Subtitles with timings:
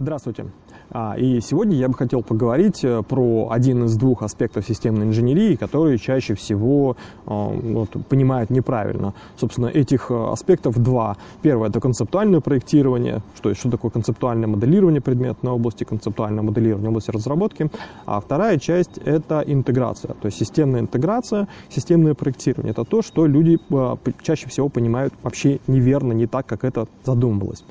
[0.00, 0.46] Здравствуйте.
[0.90, 5.54] А, и сегодня я бы хотел поговорить э, про один из двух аспектов системной инженерии,
[5.54, 9.14] которые чаще всего а, вот, понимают неправильно.
[9.36, 11.16] Собственно, этих э, аспектов два.
[11.42, 17.12] Первое– это концептуальное проектирование, что, есть, что такое концептуальное моделирование предметной области, концептуальное моделирование области
[17.12, 17.70] разработки.
[18.04, 22.72] А вторая часть– это интеграция, то есть системная интеграция, системное проектирование.
[22.72, 27.64] Это то, что люди э, чаще всего понимают вообще неверно, не так, как это задумывалось.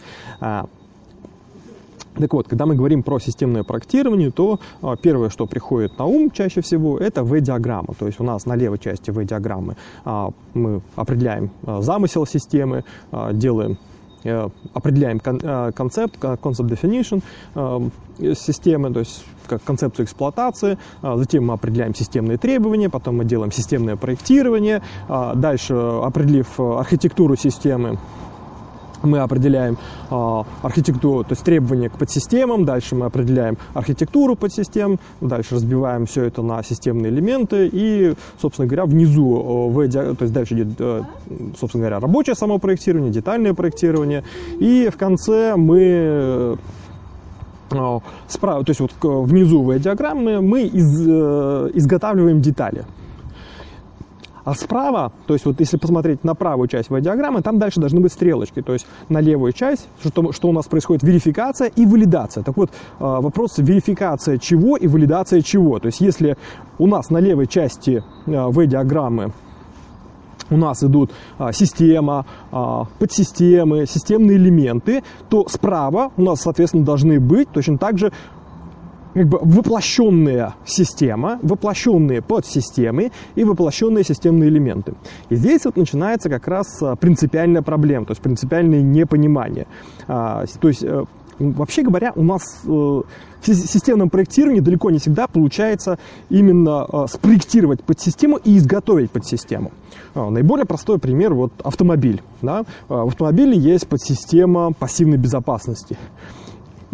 [2.16, 6.32] Так вот, когда мы говорим про системное проектирование, то а, первое, что приходит на ум
[6.32, 7.94] чаще всего, это V-диаграмма.
[7.98, 12.84] То есть у нас на левой части V-диаграммы а, мы определяем а, замысел системы,
[13.34, 13.78] делаем
[14.24, 17.24] э, определяем э, концепт, concept definition
[17.56, 23.52] э, системы, то есть как концепцию эксплуатации, затем мы определяем системные требования, потом мы делаем
[23.52, 28.00] системное проектирование, дальше определив архитектуру системы,
[29.04, 29.78] мы определяем
[30.10, 36.24] э, архитектуру, то есть требования к подсистемам, дальше мы определяем архитектуру подсистем, дальше разбиваем все
[36.24, 41.02] это на системные элементы и, собственно говоря, внизу, в, то есть дальше идет, э,
[41.60, 44.24] собственно говоря, рабочее само проектирование, детальное проектирование,
[44.60, 46.56] и в конце мы э,
[48.28, 52.86] справа, то есть вот внизу в диаграммы мы из, э, изготавливаем детали.
[54.44, 58.12] А справа, то есть вот если посмотреть на правую часть диаграммы, там дальше должны быть
[58.12, 58.62] стрелочки.
[58.62, 62.44] То есть на левую часть, что, что у нас происходит верификация и валидация.
[62.44, 62.70] Так вот,
[63.00, 65.80] а, вопрос верификация чего и валидация чего.
[65.80, 66.38] То есть если
[66.78, 69.32] у нас на левой части а, V-диаграммы
[70.50, 77.20] у нас идут а, система, а, подсистемы, системные элементы, то справа у нас, соответственно, должны
[77.20, 78.12] быть точно так же
[79.14, 84.96] как бы воплощенная система, воплощенные подсистемы и воплощенные системные элементы.
[85.30, 89.68] И здесь вот начинается как раз а, принципиальная проблема, то есть принципиальное непонимание.
[90.08, 91.06] А, то есть, э,
[91.40, 93.04] вообще говоря, у нас э, в
[93.46, 99.72] системном проектировании далеко не всегда получается именно а, спроектировать подсистему и изготовить подсистему.
[100.16, 102.22] Наиболее простой пример вот автомобиль.
[102.42, 102.66] Да?
[102.88, 105.98] В автомобиле есть подсистема пассивной безопасности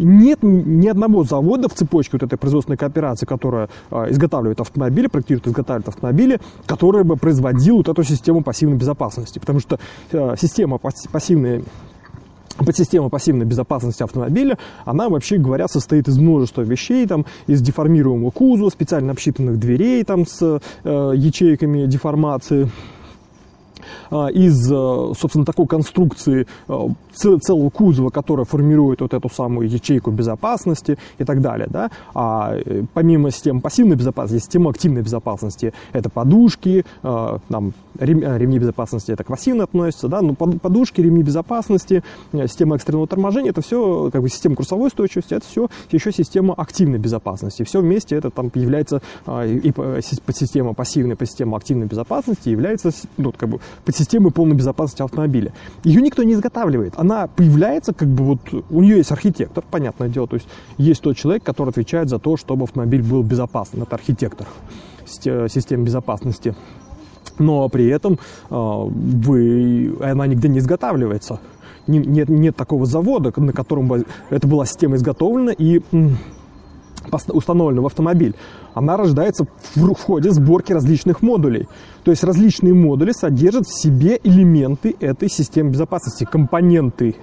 [0.00, 5.46] нет ни одного завода в цепочке вот этой производственной кооперации, которая э, изготавливает автомобили, проектирует,
[5.46, 9.38] изготавливает автомобили, которая бы производила вот эту систему пассивной безопасности.
[9.38, 9.78] Потому что
[10.12, 11.64] э, система пассивной
[12.64, 18.68] подсистема пассивной безопасности автомобиля, она, вообще говоря, состоит из множества вещей, там, из деформируемого кузова,
[18.70, 22.68] специально обсчитанных дверей там, с э, ячейками деформации, а,
[24.10, 30.98] из, э, собственно, такой конструкции э, целого кузова, которая формирует вот эту самую ячейку безопасности
[31.18, 31.68] и так далее.
[31.70, 31.90] Да?
[32.14, 39.24] А э, помимо системы пассивной безопасности, система активной безопасности– это подушки, там, ремни безопасности– это
[39.24, 40.20] к пассивно относится, да?
[40.22, 42.02] но подушки, ремни безопасности,
[42.32, 46.98] система экстренного торможения– это все, как бы система курсовой устойчивости, это все еще система активной
[46.98, 47.62] безопасности.
[47.62, 53.60] Все вместе это там является и подсистема пассивной, подсистема активной безопасности является ну, как бы
[53.84, 55.52] подсистемы полной безопасности автомобиля.
[55.84, 56.94] Ее никто не изготавливает.
[56.96, 60.26] Она появляется, как бы вот у нее есть архитектор, понятное дело.
[60.26, 60.48] То есть
[60.78, 63.82] есть тот человек, который отвечает за то, чтобы автомобиль был безопасным.
[63.82, 64.46] Это архитектор
[65.06, 66.54] системы безопасности.
[67.38, 68.18] Но при этом э,
[68.50, 71.40] вы, она нигде не изготавливается.
[71.86, 75.80] Нет, нет такого завода, на котором бы эта была система изготовлена и
[77.28, 78.34] установлена в автомобиль,
[78.74, 81.68] она рождается в, в ходе сборки различных модулей.
[82.04, 87.16] То есть различные модули содержат в себе элементы этой системы безопасности, компоненты.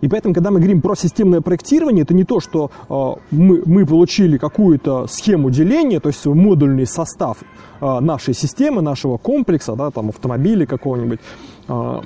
[0.00, 3.84] И поэтому, когда мы говорим про системное проектирование, это не то, что э, мы, мы
[3.84, 7.38] получили какую-то схему деления, то есть модульный состав
[7.80, 11.18] э, нашей системы, нашего комплекса, да, там автомобиля какого-нибудь,
[11.68, 12.00] э,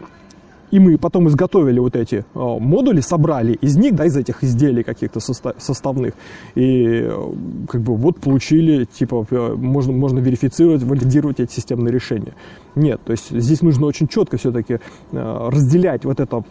[0.72, 4.83] и мы потом изготовили вот эти э, модули, собрали из них, да, из этих изделий
[4.83, 6.15] каких-то составных,
[6.55, 7.33] и э,
[7.69, 12.32] как бы вот получили, типа, э, можно, можно верифицировать, валидировать эти системные решения.
[12.75, 14.78] Нет, то есть здесь нужно очень четко все-таки
[15.12, 16.43] разделять вот это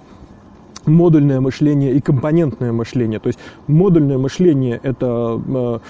[0.85, 3.19] модульное мышление и компонентное мышление.
[3.19, 5.81] То есть модульное мышление– это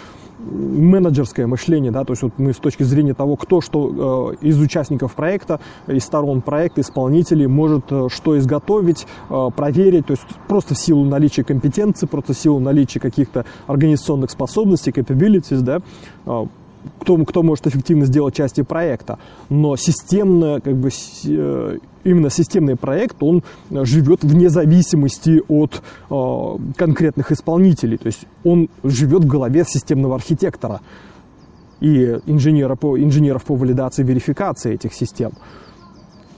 [0.50, 4.60] менеджерское мышление, да, то есть вот мы с точки зрения того, кто что э, из
[4.60, 10.74] участников проекта, из сторон проекта, исполнителей может э, что изготовить, э, проверить, то есть просто
[10.74, 15.82] в силу наличия компетенции, просто в силу наличия каких-то организационных способностей, capabilities, да,
[16.26, 16.46] э,
[17.00, 19.20] кто, кто может эффективно сделать части проекта.
[19.50, 20.90] Но системно, как бы,
[21.26, 27.98] э, именно системный проект, он живет вне зависимости от э, конкретных исполнителей.
[27.98, 30.82] То есть он живет в голове системного архитектора
[31.80, 35.32] и инженера по, инженеров по валидации и верификации этих систем.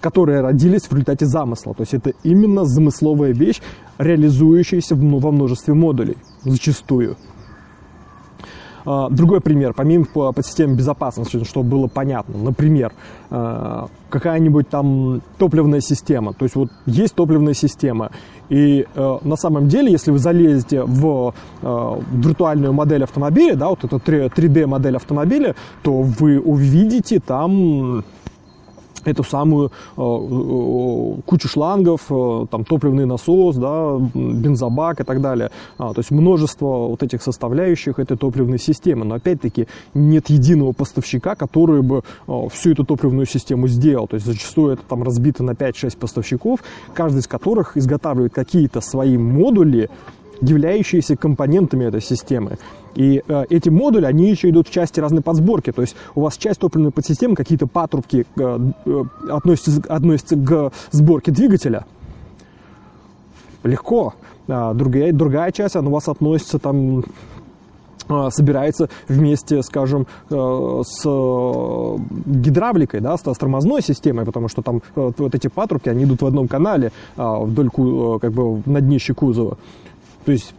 [0.01, 1.73] которые родились в результате замысла.
[1.73, 3.61] То есть это именно замысловая вещь,
[3.97, 7.15] реализующаяся во множестве модулей, зачастую.
[8.85, 12.37] А, другой пример, помимо по, по системе безопасности, чтобы было понятно.
[12.37, 12.91] Например,
[13.29, 16.33] а, какая-нибудь там топливная система.
[16.33, 18.11] То есть вот есть топливная система.
[18.49, 23.83] И э, на самом деле, если вы залезете в э, виртуальную модель автомобиля, да, вот
[23.83, 28.03] эту 3D модель автомобиля, то вы увидите там
[29.07, 35.51] эту самую э, э, кучу шлангов, э, там топливный насос, да, бензобак и так далее.
[35.77, 39.05] А, то есть множество вот этих составляющих этой топливной системы.
[39.05, 42.03] Но опять-таки нет единого поставщика, который бы
[42.51, 44.07] всю эту топливную систему сделал.
[44.07, 46.59] То есть зачастую это там разбито на 5-6 поставщиков,
[46.93, 49.89] каждый из которых изготавливает какие-то свои модули,
[50.41, 52.57] являющиеся компонентами этой системы.
[52.95, 55.71] И э, эти модули, они еще идут в части разной подсборки.
[55.71, 61.31] То есть у вас часть топливной подсистемы, какие-то патрубки э, э, относятся, относятся к сборке
[61.31, 61.85] двигателя.
[63.63, 64.13] Легко.
[64.47, 67.03] А другая, другая часть, она у вас относится там
[68.09, 71.03] э, собирается вместе, скажем, э, с
[72.25, 76.25] гидравликой, да, с тормозной системой, потому что там э, вот эти патрубки, они идут в
[76.25, 77.69] одном канале а, вдоль,
[78.19, 79.57] как бы, на днище кузова.
[80.25, 80.53] То есть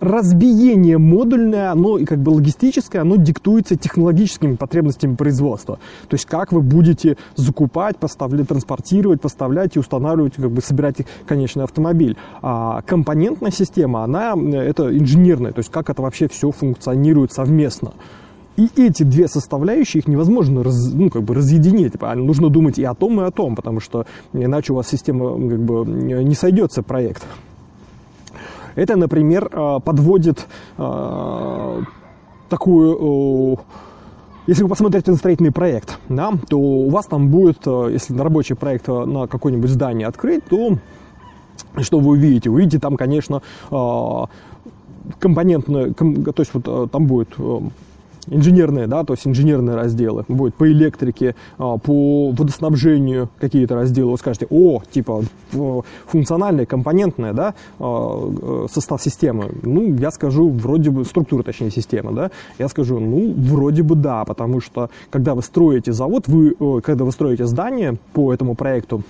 [0.00, 5.78] разбиение модульное, оно и как бы логистическое, оно диктуется технологическими потребностями производства.
[6.08, 11.64] То есть как вы будете закупать, поставлять, транспортировать, поставлять и устанавливать, как бы собирать конечный
[11.64, 12.16] автомобиль.
[12.42, 17.92] А компонентная система, она это инженерная, то есть как это вообще все функционирует совместно.
[18.56, 21.92] И эти две составляющие, их невозможно раз, ну, как бы разъединить.
[21.92, 25.30] Типа, нужно думать и о том, и о том, потому что иначе у вас система
[25.30, 27.24] как бы, не сойдется проект.
[28.78, 30.46] Это, например, э, подводит
[30.76, 31.82] э,
[32.48, 33.58] такую
[34.46, 38.22] если вы посмотрите на строительный проект, да, то у вас там будет, э, если на
[38.22, 40.78] рабочий проект на какое-нибудь здание открыть, то
[41.80, 42.50] что вы увидите?
[42.50, 43.42] Увидите там, конечно,
[45.18, 47.30] компонентное, то есть вот там будет
[48.30, 54.18] инженерные, да, то есть инженерные разделы, будет по электрике, а, по водоснабжению какие-то разделы, вы
[54.18, 55.22] скажете, о, типа
[56.06, 59.50] функциональная, компонентная, да, а, э, состав системы.
[59.62, 64.24] Ну, я скажу, вроде бы, структура, точнее, системы, да, я скажу, ну, вроде бы да,
[64.24, 69.02] потому что, когда вы строите завод, вы, э, когда вы строите здание по этому проекту,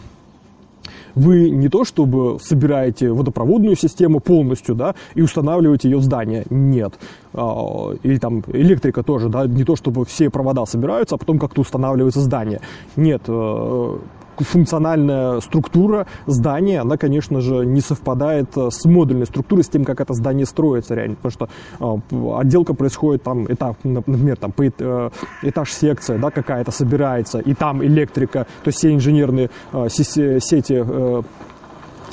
[1.19, 6.45] вы не то чтобы собираете водопроводную систему полностью, да, и устанавливаете ее в здание.
[6.51, 6.95] Нет.
[7.35, 11.61] А, или там электрика тоже, да, не то чтобы все провода собираются, а потом как-то
[11.61, 12.61] устанавливается здание.
[12.97, 13.99] Нет, э,
[14.45, 20.01] функциональная структура здания, она, конечно же, не совпадает э, с модульной структурой, с тем, как
[20.01, 21.17] это здание строится реально.
[21.17, 25.11] Потому что э, отделка происходит там, этап, например, там, э,
[25.43, 29.51] этаж-секция да, какая-то собирается, и там электрика, то есть все инженерные
[29.89, 30.85] сети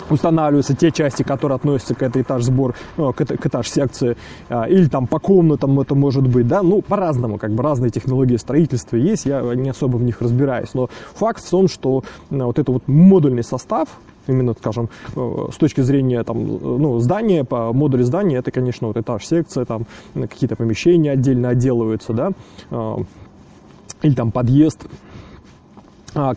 [0.10, 4.18] устанавливаются те части, которые относятся к этой этаж сбор, ну, к, к этаж секции,
[4.50, 8.38] а, или там по комнатам это может быть, да, ну, по-разному, как бы разные технологии
[8.38, 12.72] строительства есть, я не особо в них разбираюсь, но факт в том, что вот это
[12.72, 13.90] вот модульный состав,
[14.28, 18.98] именно, скажем, э, с точки зрения там, ну, здания, по модули здания, это, конечно, вот
[18.98, 22.32] этаж секция, там какие-то помещения отдельно отделываются, да,
[24.02, 24.88] или там подъезд,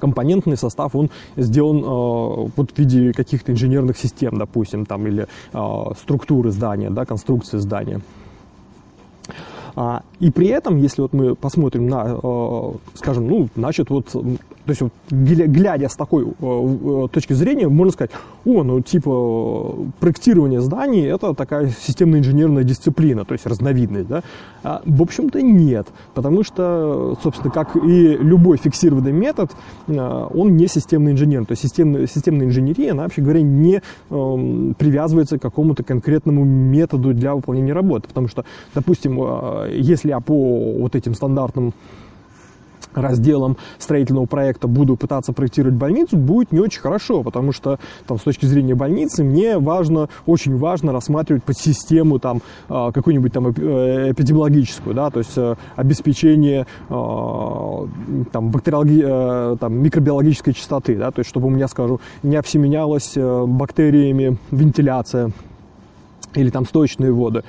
[0.00, 5.92] компонентный состав, он сделан э, вот в виде каких-то инженерных систем, допустим, там, или э,
[6.00, 8.00] структуры здания, да, конструкции здания.
[10.20, 14.14] И при этом, если вот мы посмотрим на, э, скажем, ну, значит, вот
[14.68, 18.10] то есть, вот, глядя с такой э, э, точки зрения, можно сказать,
[18.44, 24.22] о, ну, типа, проектирование зданий– это такая системно-инженерная дисциплина, то есть разновидность, да?
[24.62, 29.52] А, в общем-то, нет, потому что, собственно, как и любой фиксированный метод,
[29.87, 35.38] он не системный инженер, то есть системная, системная инженерия, она, вообще говоря, не э, привязывается
[35.38, 38.44] к какому-то конкретному методу для выполнения работы, потому что,
[38.75, 39.18] допустим,
[39.72, 41.72] если я по вот этим стандартным
[42.94, 48.22] разделом строительного проекта буду пытаться проектировать больницу, будет не очень хорошо, потому что там, с
[48.22, 54.12] точки зрения больницы мне важно, очень важно рассматривать под систему там а, какую-нибудь там э,
[54.12, 57.86] эпидемиологическую, да, то есть э, обеспечение а,
[58.32, 59.02] там, бактериологи...
[59.04, 65.32] Э, там, микробиологической чистоты, да, то есть чтобы у меня, скажу, не обсеменялась бактериями вентиляция
[66.34, 67.42] или там сточные воды.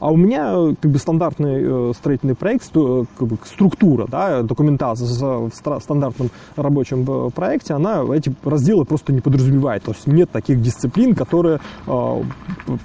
[0.00, 4.42] А у меня э, как бы стандартный э, строительный проект, э, как бы, структура, да,
[4.42, 9.82] документация в стандартном рабочем проекте, она эти разделы просто не подразумевает.
[9.82, 11.60] То есть нет таких дисциплин, которые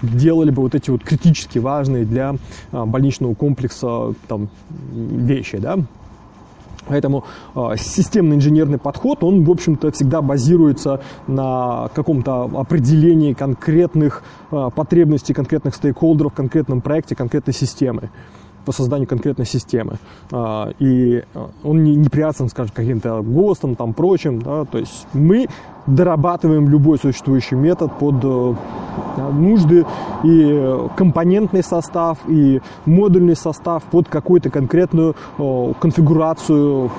[0.01, 2.35] делали бы вот эти вот критически важные для
[2.71, 4.49] больничного комплекса там,
[4.91, 5.77] вещи, да.
[6.87, 7.23] Поэтому
[7.55, 15.33] э, системный инженерный подход, он, в общем-то, всегда базируется на каком-то определении конкретных э, потребностей
[15.33, 18.09] конкретных стейкхолдеров конкретном проекте, конкретной системы
[18.65, 19.97] по созданию конкретной системы.
[20.31, 21.23] А, и
[21.63, 24.41] он не, не привязан, скажем, каким-то ГОСТам, там, прочим.
[24.41, 25.47] Да, то есть мы
[25.87, 28.55] дорабатываем любой существующий метод под э,
[29.33, 29.85] нужды
[30.23, 35.15] и компонентный состав, и модульный состав под какую-то конкретную
[35.79, 36.89] конфигурацию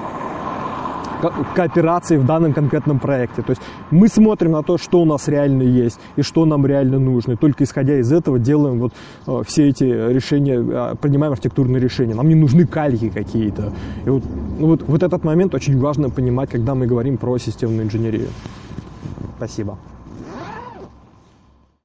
[1.55, 3.43] кооперации в данном конкретном проекте.
[3.43, 6.99] То есть мы смотрим на то, что у нас реально есть и что нам реально
[6.99, 7.33] нужно.
[7.33, 8.93] И только исходя из этого делаем вот
[9.27, 12.15] э, все эти решения, э, принимаем архитектурные решения.
[12.15, 13.73] Нам не нужны кальки какие-то.
[14.05, 14.23] И вот,
[14.59, 18.29] ну вот, вот этот момент очень важно понимать, когда мы говорим про системную инженерию.
[19.37, 19.79] Спасибо.